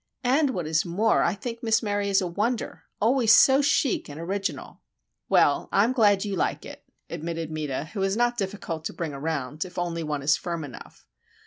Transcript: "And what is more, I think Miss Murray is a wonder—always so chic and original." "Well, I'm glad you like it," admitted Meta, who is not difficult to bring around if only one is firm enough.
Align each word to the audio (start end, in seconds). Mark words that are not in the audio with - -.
"And 0.23 0.49
what 0.55 0.65
is 0.65 0.83
more, 0.83 1.21
I 1.21 1.35
think 1.35 1.61
Miss 1.61 1.83
Murray 1.83 2.09
is 2.09 2.21
a 2.21 2.27
wonder—always 2.27 3.31
so 3.31 3.61
chic 3.61 4.09
and 4.09 4.19
original." 4.19 4.81
"Well, 5.29 5.69
I'm 5.71 5.93
glad 5.93 6.25
you 6.25 6.35
like 6.35 6.65
it," 6.65 6.83
admitted 7.07 7.51
Meta, 7.51 7.89
who 7.93 8.01
is 8.01 8.17
not 8.17 8.35
difficult 8.35 8.83
to 8.85 8.93
bring 8.93 9.13
around 9.13 9.63
if 9.63 9.77
only 9.77 10.01
one 10.01 10.23
is 10.23 10.35
firm 10.35 10.63
enough. 10.63 11.05